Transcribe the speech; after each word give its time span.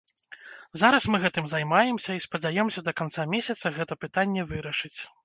Зараз 0.81 1.03
мы 1.15 1.19
гэтым 1.25 1.45
займаемся 1.51 2.11
і 2.19 2.23
спадзяёмся 2.25 2.79
да 2.87 2.95
канца 3.03 3.27
месяца 3.35 3.73
гэта 3.77 3.93
пытанне 4.07 4.41
вырашыць. 4.55 4.97